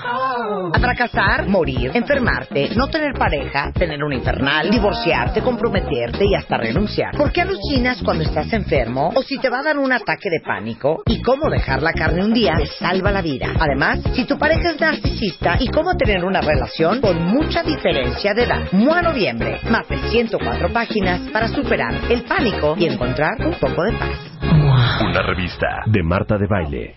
[0.00, 7.16] A fracasar, morir, enfermarte, no tener pareja, tener un infernal, divorciarte, comprometerte y hasta renunciar.
[7.16, 10.40] ¿Por qué alucinas cuando estás enfermo o si te va a dar un ataque de
[10.40, 11.02] pánico?
[11.06, 13.48] ¿Y cómo dejar la carne un día te salva la vida?
[13.58, 18.44] Además, si tu pareja es narcisista y cómo tener una relación con mucha diferencia de
[18.44, 18.72] edad.
[18.72, 23.92] MOA Noviembre, más de 104 páginas para superar el pánico y encontrar un poco de
[23.92, 24.38] paz.
[25.00, 26.96] Una revista de Marta de Baile.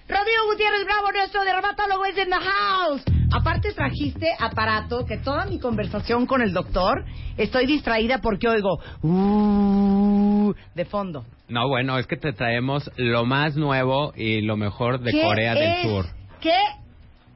[1.34, 3.02] Nuestro dermatólogo, es in the house.
[3.32, 7.06] Aparte trajiste aparato que toda mi conversación con el doctor
[7.38, 11.24] estoy distraída porque oigo uh, de fondo.
[11.48, 15.54] No, bueno, es que te traemos lo más nuevo y lo mejor de ¿Qué Corea
[15.54, 15.84] del es?
[15.84, 16.06] Sur.
[16.42, 16.58] ¿Qué?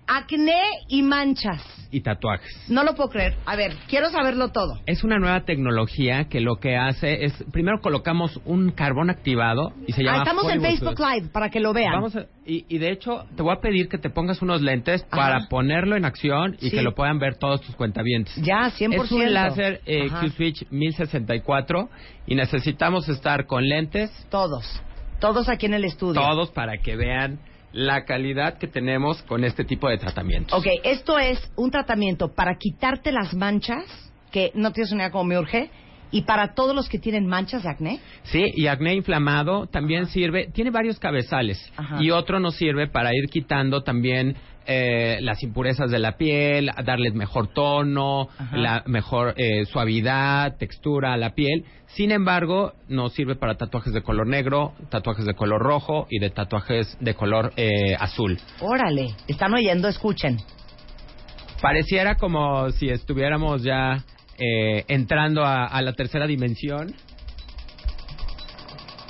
[0.07, 1.63] Acné y manchas.
[1.95, 2.51] Y tatuajes.
[2.67, 3.35] No lo puedo creer.
[3.45, 4.81] A ver, quiero saberlo todo.
[4.85, 9.93] Es una nueva tecnología que lo que hace es, primero colocamos un carbón activado y
[9.93, 10.99] se llama Ah, estamos en Facebook.
[10.99, 11.93] Live para que lo vean.
[11.93, 15.03] Vamos a- y, y de hecho, te voy a pedir que te pongas unos lentes
[15.03, 15.15] Ajá.
[15.15, 16.75] para ponerlo en acción y Sí.
[16.75, 18.35] que lo puedan ver todos tus cuentavientes.
[18.43, 19.05] Ya, 100%.
[19.05, 20.09] Es un láser eh.
[20.09, 21.89] Q-Switch 1064
[22.27, 24.65] y necesitamos estar con lentes Todos.
[25.21, 26.19] Todos aquí en el estudio.
[26.21, 27.39] todos para que vean
[27.71, 30.57] la calidad que tenemos con este tipo de tratamientos.
[30.57, 33.83] Ok, esto es un tratamiento para quitarte las manchas,
[34.31, 35.69] que no tienes una idea cómo me urge,
[36.11, 37.99] y para todos los que tienen manchas de acné.
[38.23, 42.01] Sí, y acné inflamado también sirve, tiene varios cabezales Ajá.
[42.01, 44.35] y otro nos sirve para ir quitando también
[44.67, 48.57] eh, las impurezas de la piel, darles mejor tono, Ajá.
[48.57, 51.65] la mejor eh, suavidad, textura a la piel.
[51.87, 56.29] Sin embargo, nos sirve para tatuajes de color negro, tatuajes de color rojo y de
[56.29, 58.37] tatuajes de color eh, azul.
[58.59, 60.37] Órale, están oyendo, escuchen.
[61.61, 64.03] Pareciera como si estuviéramos ya
[64.37, 66.93] eh, entrando a, a la tercera dimensión.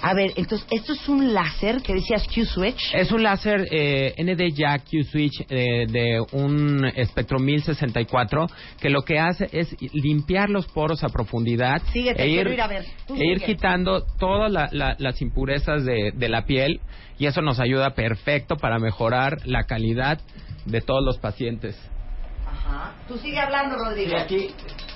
[0.07, 2.93] A ver, entonces, esto es un láser que decías Q-Switch.
[2.93, 8.45] Es un láser eh, ND Jack Q Switch eh, de un espectro 1064
[8.79, 12.67] que lo que hace es limpiar los poros a profundidad Síguete, e ir, ir a
[12.67, 12.85] ver.
[13.07, 16.81] Tú e ir quitando todas la- la- las impurezas de, de la piel
[17.17, 20.19] y eso nos ayuda perfecto para mejorar la calidad
[20.66, 21.75] de todos los pacientes.
[22.57, 22.93] Ajá.
[23.07, 24.11] Tú sigue hablando, Rodrigo.
[24.11, 24.47] Y aquí,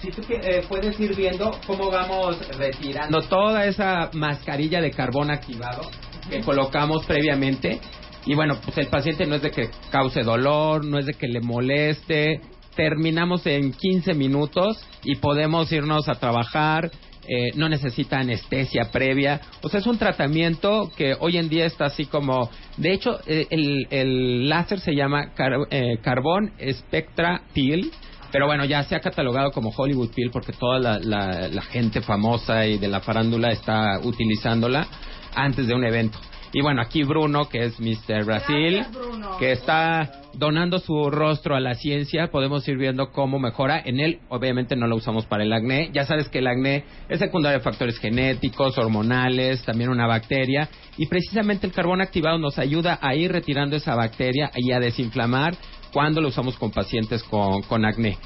[0.02, 5.82] si tú eh, puedes ir viendo cómo vamos retirando toda esa mascarilla de carbón activado
[6.30, 7.80] que colocamos previamente.
[8.26, 11.28] Y bueno, pues el paciente no es de que cause dolor, no es de que
[11.28, 12.42] le moleste.
[12.76, 16.92] Terminamos en 15 minutos y podemos irnos a trabajar.
[17.30, 19.40] Eh, no necesita anestesia previa.
[19.62, 22.50] O sea, es un tratamiento que hoy en día está así como...
[22.78, 27.92] De hecho, eh, el, el láser se llama car- eh, Carbón Spectra Peel.
[28.32, 32.02] Pero bueno, ya se ha catalogado como Hollywood Peel porque toda la, la- la gente
[32.02, 34.88] famosa y de la farándula está utilizándola
[35.36, 36.20] antes de un evento.
[36.54, 38.26] Y bueno, aquí Bruno, que es Mr.
[38.26, 43.82] Brasil, Gracias, que está donando su rostro a la ciencia, podemos ir viendo cómo mejora.
[43.84, 45.90] En él, obviamente, no lo usamos para el acné.
[45.94, 50.70] Ya sabes que el acné es secundario de factores genéticos, hormonales, también una bacteria.
[50.98, 55.56] Y precisamente el carbón activado nos ayuda a ir retirando esa bacteria y a desinflamar
[55.92, 58.18] cuando lo usamos con pacientes con, con acné.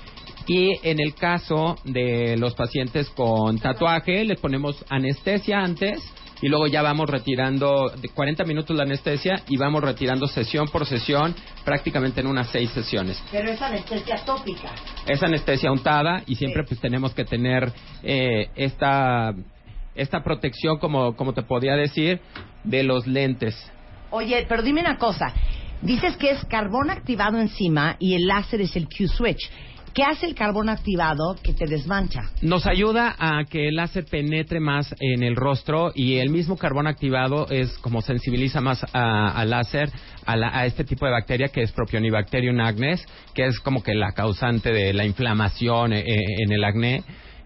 [0.48, 6.04] Y en el caso de los pacientes con tatuaje, les ponemos anestesia antes
[6.44, 10.86] y luego ya vamos retirando de 40 minutos la anestesia y vamos retirando sesión por
[10.86, 13.24] sesión, prácticamente en unas seis sesiones.
[13.32, 14.74] Pero es anestesia tópica.
[15.08, 17.72] Es anestesia untada y siempre pues tenemos que tener
[18.04, 19.34] eh, esta,
[19.96, 22.20] esta protección, como, como te podía decir,
[22.66, 23.56] de los lentes.
[24.10, 25.34] Oye, pero dime una cosa.
[25.82, 29.50] Dices que es carbón activado encima y el láser es el Q-Switch.
[29.94, 32.22] ¿Qué hace el carbón activado que te desmancha?
[32.42, 36.88] Nos ayuda a que el láser penetre más en el rostro y el mismo carbón
[36.88, 39.92] activado es como sensibiliza más al láser,
[40.26, 43.06] a, la- a este tipo de bacteria que es Propionibacterium agnes,
[43.36, 47.04] que es como que la causante de la inflamación eh, eh, en el acné.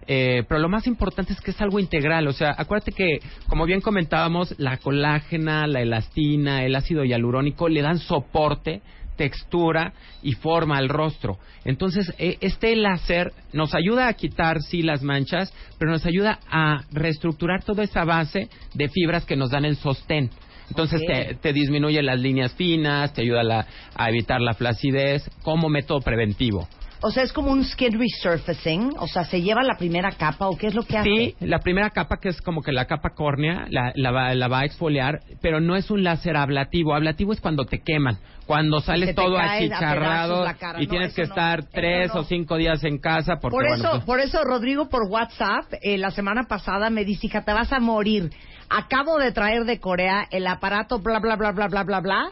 [0.10, 2.30] Eh, pero lo más importante es que es algo integral.
[2.30, 7.82] O sea, acuérdate que, como bien comentábamos, la colágena, la elastina, el ácido hialurónico le
[7.82, 8.82] dan soporte
[9.18, 9.94] textura
[10.24, 11.38] y forma al rostro.
[11.66, 16.84] Entonces, eh, este láser nos ayuda a quitar, sí, las manchas, pero nos ayuda a
[16.92, 20.30] reestructurar toda esa base de fibras que nos dan el sostén.
[20.70, 23.66] Entonces te, te, disminuye las líneas finas, te ayuda
[23.96, 26.68] a evitar la flacidez como método preventivo.
[27.02, 30.58] O sea, es como un skin resurfacing, o sea, se lleva la primera capa o
[30.58, 31.10] qué es lo que hace?
[31.10, 34.66] Sí, la primera capa que es como que la capa córnea, la, la, va a
[34.66, 36.96] exfoliar, pero no es un láser ablativo.
[36.96, 38.18] Ablativo es cuando te queman,
[38.48, 40.46] cuando sales todo achicharrado
[40.80, 43.36] y tienes que estar tres o cinco días en casa.
[43.40, 47.28] Porque, por eso, pues por eso Rodrigo por WhatsApp eh, la semana pasada me dice,
[47.28, 48.32] hija, te vas a morir.
[48.70, 52.32] Acabo de traer de Corea el aparato bla bla bla bla bla bla bla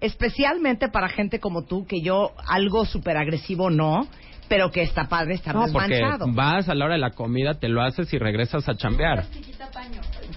[0.00, 4.06] especialmente para gente como tú, que yo algo súper agresivo no,
[4.48, 6.26] pero que está padre estar no, desmanchado.
[6.32, 9.26] vas a la hora de la comida, te lo haces y regresas a chambear.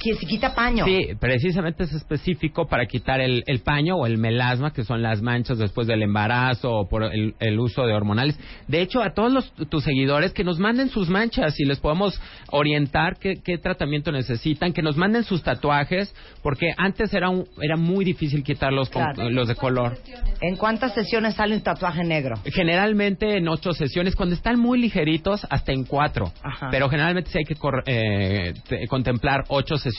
[0.02, 0.84] Que se quita paño.
[0.86, 5.22] Sí, precisamente es específico para quitar el, el, paño o el melasma, que son las
[5.22, 8.40] manchas después del embarazo o por el, el uso de hormonales.
[8.68, 12.20] De hecho, a todos los, tus seguidores que nos manden sus manchas y les podemos
[12.50, 17.78] orientar qué, qué tratamiento necesitan, que nos manden sus tatuajes, porque antes era, un, era
[17.78, 19.04] muy difícil quitarlos con,
[19.36, 19.98] los de color.
[20.42, 22.36] ¿En cuántas sesiones sale un tatuaje negro?
[22.46, 26.32] Generalmente en ocho sesiones, cuando están muy ligeritos, hasta en cuatro.
[26.72, 27.56] Pero generalmente sí hay que
[27.86, 28.54] eh,
[28.90, 29.91] contemplar ocho sesiones,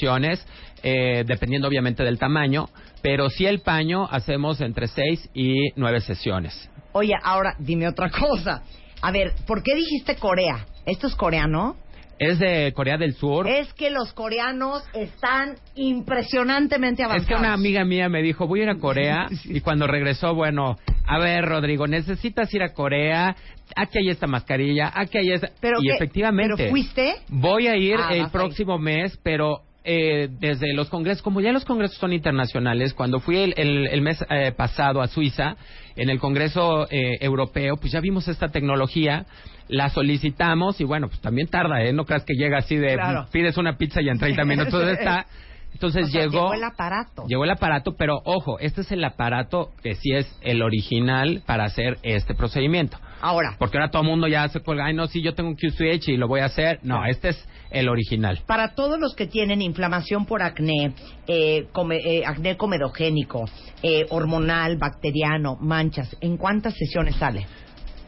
[0.83, 2.69] eh, dependiendo obviamente del tamaño,
[3.03, 6.69] pero si el paño hacemos entre seis y nueve sesiones.
[6.93, 8.63] Oye, ahora dime otra cosa.
[9.01, 10.67] A ver, ¿por qué dijiste Corea?
[10.87, 11.77] ¿Esto es coreano?
[12.19, 13.49] Es de Corea del Sur.
[13.49, 17.29] Es que los coreanos están impresionantemente avanzados.
[17.29, 19.27] Es que una amiga mía me dijo, voy a ir a Corea.
[19.45, 23.35] Y cuando regresó, bueno, a ver, Rodrigo, necesitas ir a Corea.
[23.75, 25.51] Aquí hay esta mascarilla, aquí hay esta.
[25.61, 26.55] ¿Pero y efectivamente.
[26.57, 27.15] ¿Pero fuiste?
[27.29, 31.65] Voy a ir ah, el próximo mes, pero eh, desde los congresos, como ya los
[31.65, 35.57] congresos son internacionales, cuando fui el, el, mes eh, pasado a Suiza,
[35.97, 39.27] en el Congreso eh, Europeo, pues ya vimos esta tecnología,
[39.69, 41.93] la solicitamos y bueno, pues también tarda, ¿eh?
[41.93, 42.99] No creas que llega así de
[43.31, 45.27] pides una pizza y en 30 minutos está.
[45.73, 46.53] Entonces llegó.
[46.53, 47.25] Llegó el aparato.
[47.27, 51.65] Llegó el aparato, pero ojo, este es el aparato que sí es el original para
[51.65, 52.99] hacer este procedimiento.
[53.23, 53.55] Ahora.
[53.57, 56.09] Porque ahora todo el mundo ya se cuelga, ay, no, sí, yo tengo un Q-Switch
[56.09, 56.81] y lo voy a hacer.
[56.83, 58.41] No, este es el original.
[58.47, 60.93] Para todos los que tienen inflamación por acné,
[61.29, 61.69] eh,
[62.05, 63.49] eh acné comedogénico,
[63.83, 67.47] eh, hormonal, bacteriano, manchas, ¿en cuántas sesiones sale?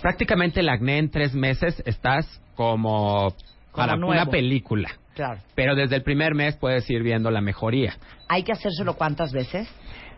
[0.03, 2.27] Prácticamente el acné en tres meses estás
[2.57, 3.33] como,
[3.73, 4.91] para una película.
[5.15, 5.41] Claro.
[5.55, 7.97] Pero desde el primer mes puedes ir viendo la mejoría.
[8.29, 9.69] ¿Hay que hacérselo cuántas veces?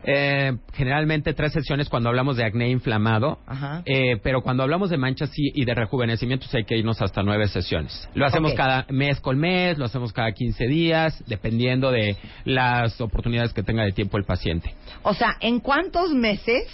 [0.09, 3.41] Eh, generalmente tres sesiones cuando hablamos de acné inflamado,
[3.85, 8.09] eh, pero cuando hablamos de manchas y, de rejuvenecimiento hay que irnos hasta nueve sesiones.
[8.15, 13.53] Lo hacemos cada mes con mes, lo hacemos cada 15 días, dependiendo de las oportunidades
[13.53, 14.75] que tenga de tiempo el paciente.
[15.03, 16.69] O sea, ¿en cuántos meses?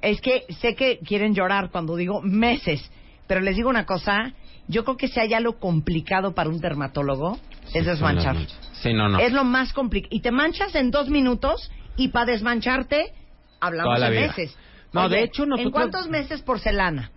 [0.00, 2.88] Es que sé que quieren llorar cuando digo meses,
[3.26, 4.32] pero les digo una cosa,
[4.68, 7.38] yo creo que si hay algo complicado para un dermatólogo,
[7.74, 8.36] es desmanchar.
[8.82, 9.18] Sí, no, no.
[9.18, 10.14] Es lo más complicado.
[10.14, 13.12] Y te manchas en dos minutos y para desmancharte
[13.60, 14.56] hablamos de meses.
[14.92, 15.66] No, de hecho nosotros...
[15.66, 17.10] ¿En cuántos meses porcelana?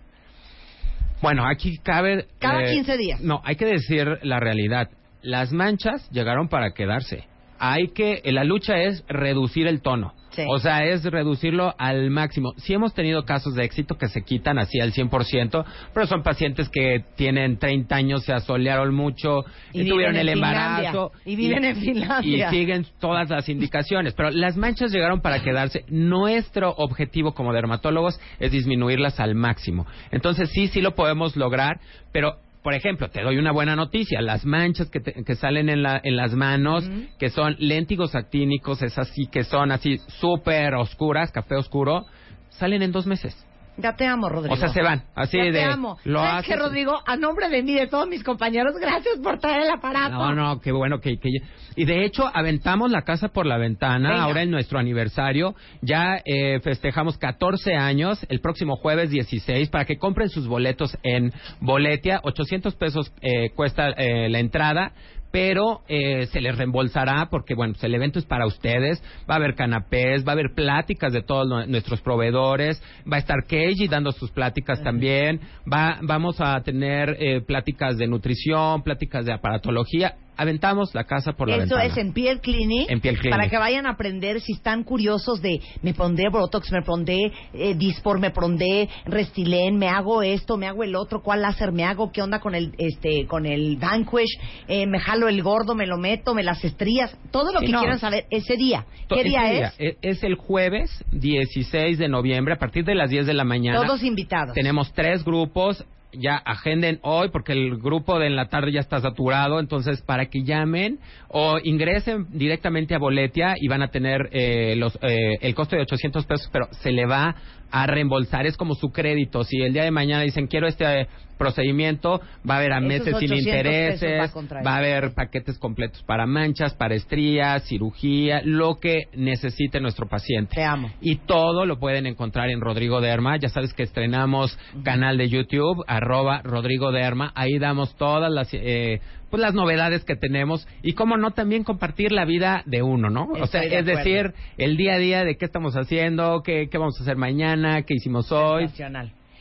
[1.20, 2.26] Bueno, aquí cabe...
[2.38, 3.20] Cada 15 eh, días.
[3.20, 4.90] No, hay que decir la realidad.
[5.22, 7.26] Las manchas llegaron para quedarse.
[7.58, 8.20] Hay que...
[8.24, 10.14] La lucha es reducir el tono.
[10.48, 12.54] O sea, es reducirlo al máximo.
[12.56, 16.68] Sí hemos tenido casos de éxito que se quitan así al 100%, pero son pacientes
[16.68, 21.12] que tienen 30 años, se asolearon mucho, y tuvieron el embarazo.
[21.24, 22.48] Y viven en Finlandia.
[22.48, 24.14] Y siguen todas las indicaciones.
[24.14, 25.84] Pero las manchas llegaron para quedarse.
[25.88, 29.86] Nuestro objetivo como dermatólogos es disminuirlas al máximo.
[30.10, 31.80] Entonces sí, sí lo podemos lograr,
[32.12, 36.00] pero por ejemplo, te doy una buena noticia, las manchas que, que salen en, la,
[36.02, 36.88] en las manos,
[37.18, 42.06] que son léntigos actínicos, es así, que son así súper oscuras, café oscuro,
[42.50, 43.36] salen en dos meses.
[43.76, 44.54] Ya te amo, Rodrigo.
[44.54, 45.02] O sea, se van.
[45.14, 45.52] Así ya de.
[45.52, 45.96] Te amo.
[46.04, 47.00] Lo ¿Sabes que, Rodrigo?
[47.06, 50.14] A nombre de mí, de todos mis compañeros, gracias por traer el aparato.
[50.14, 51.18] No, no, qué bueno que.
[51.18, 51.30] que...
[51.74, 54.22] Y de hecho, aventamos la casa por la ventana.
[54.22, 55.54] Ahora en nuestro aniversario.
[55.80, 58.24] Ya eh, festejamos 14 años.
[58.28, 59.70] El próximo jueves 16.
[59.70, 62.20] Para que compren sus boletos en Boletia.
[62.24, 64.92] 800 pesos eh, cuesta eh, la entrada
[65.32, 69.02] pero eh, se les reembolsará porque, bueno, pues el evento es para ustedes.
[69.28, 73.44] Va a haber canapés, va a haber pláticas de todos nuestros proveedores, va a estar
[73.48, 79.32] Keiji dando sus pláticas también, va, vamos a tener eh, pláticas de nutrición, pláticas de
[79.32, 80.16] aparatología.
[80.42, 81.84] Aventamos la casa por la Eso ventana.
[81.84, 82.90] es en Piel Clinic.
[82.90, 83.36] En Piel Clinic.
[83.36, 87.74] Para que vayan a aprender si están curiosos de me pondré Botox, me pondré eh,
[87.74, 92.12] Dispor, me pondré Restylane, me hago esto, me hago el otro, cuál láser me hago,
[92.12, 95.96] qué onda con el este con el Vanquish, eh, me jalo el gordo, me lo
[95.98, 97.78] meto, me las estrías, todo lo Sí, que no.
[97.80, 98.84] quieran saber ese día.
[99.08, 99.74] ¿Qué día, es?
[99.78, 103.80] e- Es el jueves 16 de noviembre a partir de las 10 de la mañana.
[103.84, 104.54] Todos invitados.
[104.54, 105.84] Tenemos tres grupos.
[106.12, 109.60] Ya agenden hoy porque el grupo de en la tarde ya está saturado.
[109.60, 114.98] Entonces, para que llamen o ingresen directamente a Boletia y van a tener eh, los,
[115.02, 117.34] eh, el costo de 800 pesos, pero se le va
[117.70, 118.46] a reembolsar.
[118.46, 119.44] Es como su crédito.
[119.44, 123.32] Si el día de mañana dicen quiero este procedimiento, va a haber a meses sin
[123.32, 124.30] 800 pesos intereses,
[124.64, 130.54] va a haber paquetes completos para manchas, para estrías, cirugía, lo que necesite nuestro paciente.
[130.54, 130.92] Te amo.
[131.00, 133.38] Y todo lo pueden encontrar en Rodrigo Derma.
[133.38, 137.32] Ya sabes que estrenamos canal de YouTube, arroba Rodrigo Derma.
[137.34, 140.66] Ahí damos todas las, eh, pues las novedades que tenemos.
[140.82, 143.28] Y cómo no, también compartir la vida de uno, ¿no?
[143.40, 146.78] o sea, de es decir, el día a día de qué estamos haciendo, qué, qué
[146.78, 148.68] vamos a hacer mañana, qué hicimos hoy.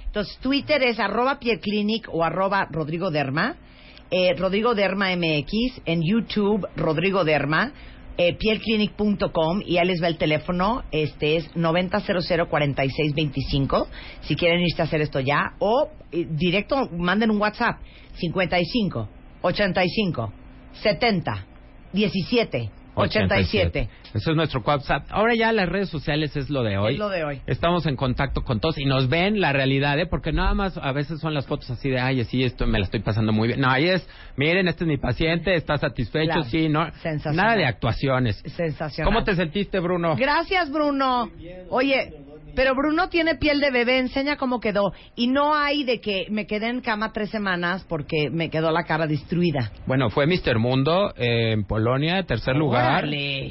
[0.05, 3.55] Entonces, Twitter es arroba Clinic o arroba Rodrigo Derma.
[4.09, 5.81] Eh, Rodrigo Derma MX.
[5.85, 7.71] En YouTube, Rodrigo Derma.
[8.17, 10.83] Eh, pielclinic.com y ahí les va el teléfono.
[10.91, 13.87] Este es 90004625.
[14.21, 15.53] Si quieren irse a hacer esto ya.
[15.59, 17.79] O eh, directo, manden un WhatsApp.
[18.15, 19.07] 55
[19.41, 20.33] 85
[20.83, 21.45] 70
[21.93, 23.89] 17 87.
[24.13, 25.05] Eso es nuestro WhatsApp.
[25.09, 26.93] Ahora ya las redes sociales es lo de hoy.
[26.93, 27.41] Es lo de hoy.
[27.47, 30.05] Estamos en contacto con todos y nos ven la realidad, ¿eh?
[30.05, 32.85] Porque nada más a veces son las fotos así de, ay, sí, esto me la
[32.85, 33.61] estoy pasando muy bien.
[33.61, 36.43] No, ahí es, miren, este es mi paciente, está satisfecho, Claro.
[36.43, 36.85] sí, no.
[37.01, 37.35] Sensacional.
[37.35, 38.41] Nada de actuaciones.
[38.55, 39.11] Sensacional.
[39.13, 40.15] ¿Cómo te sentiste, Bruno?
[40.15, 41.29] Gracias, Bruno.
[41.69, 42.13] Oye,
[42.55, 44.93] pero Bruno tiene piel de bebé, enseña cómo quedó.
[45.15, 48.83] Y no hay de que me quedé en cama tres semanas porque me quedó la
[48.83, 49.71] cara destruida.
[49.85, 50.59] Bueno, fue Mr.
[50.59, 52.90] Mundo eh, en Polonia, tercer lugar.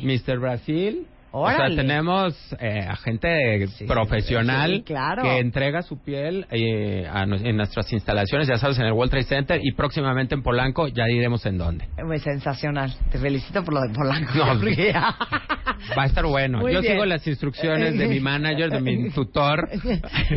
[0.02, 0.38] Mr.
[0.40, 1.04] Brasil.
[1.32, 1.74] O Órale.
[1.74, 5.22] sea, tenemos eh, a gente profesional sí, claro.
[5.22, 9.24] que entrega su piel eh, a en nuestras instalaciones, ya sabes, en el World Trade
[9.26, 11.84] Center y próximamente en Polanco, ya diremos en dónde.
[12.04, 12.92] Muy sensacional.
[13.12, 14.32] Te felicito por lo de Polanco.
[14.34, 14.92] No, Porque-
[15.98, 16.58] Va a estar bueno.
[16.58, 16.92] Muy Yo bien.
[16.94, 19.68] sigo las instrucciones de mi manager, de mi tutor.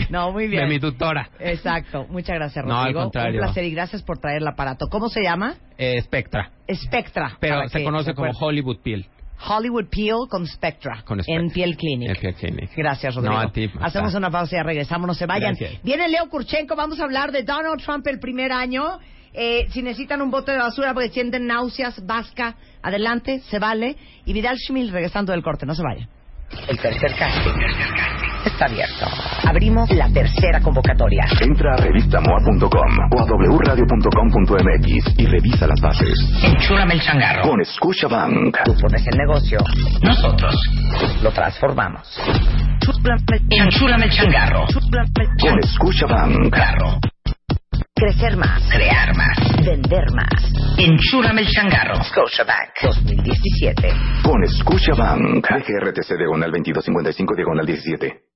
[0.10, 0.64] No, muy bien.
[0.64, 1.30] De mi tutora.
[1.40, 2.06] Exacto.
[2.10, 3.02] Muchas gracias, No, al Rodrigo.
[3.02, 3.40] contrario.
[3.42, 4.88] Un placer y gracias por traer el aparato.
[4.90, 5.56] ¿Cómo se llama?
[5.78, 6.52] Eh, Spectra.
[6.72, 7.38] Spectra.
[7.40, 8.32] Pero se que conoce como.
[8.40, 9.06] Hollywood Peel.
[9.48, 11.04] Hollywood Peel con Spectra.
[11.06, 11.44] Con Spectra.
[11.44, 12.10] En Piel Clinic.
[12.10, 12.72] En Piel Clinic.
[12.76, 13.36] Gracias, Rodrigo.
[13.36, 13.70] No, a ti.
[13.82, 15.56] Hacemos una pausa y ya regresamos, no se vayan.
[15.56, 15.84] Gracias.
[15.84, 19.00] Viene Leo Kurchenko, vamos a hablar de Donald Trump el primer año.
[19.34, 23.98] Eh, si necesitan un bote de basura porque sienten náuseas, vasca, adelante, se vale.
[24.26, 26.08] Y Vidal Schmil regresando del corte, no se vayan.
[26.68, 27.52] El tercer casting
[28.46, 29.06] está abierto.
[29.48, 31.26] Abrimos la tercera convocatoria.
[31.42, 32.70] Entra a revistamoa.com
[33.12, 36.20] o a wradio.com.mx y revisa las bases.
[36.44, 37.44] Enchúrame el changarro.
[37.44, 38.58] Con Scotiabank.
[38.66, 39.60] Tú pones el negocio,
[40.02, 40.56] nosotros
[41.22, 42.20] lo transformamos.
[43.50, 44.66] Enchúrame el changarro.
[45.40, 47.13] Con Scotiabank.
[48.04, 48.62] Crecer más.
[48.70, 49.38] Crear más.
[49.66, 50.54] Vender más.
[50.78, 52.04] Enchúrame el changarro.
[52.04, 53.94] Scotiabank 2017.
[54.22, 55.48] Con Scotiabank.
[55.48, 58.33] DGRTC diagonal 2255 diagonal 17.